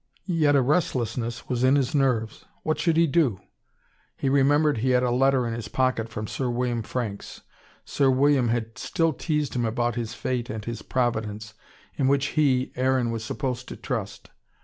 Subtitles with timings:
[0.25, 2.45] Yet a restlessness was in his nerves.
[2.63, 3.39] What should he do?
[4.17, 7.41] He remembered he had a letter in his pocket from Sir William Franks.
[7.85, 11.53] Sir William had still teased him about his fate and his providence,
[11.99, 14.31] in which he, Aaron, was supposed to trust.